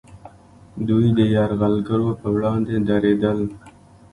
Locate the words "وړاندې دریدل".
2.35-3.39